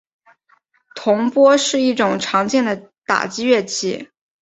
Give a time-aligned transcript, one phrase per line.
[0.95, 4.09] 铜钹是一种常见的打击乐器。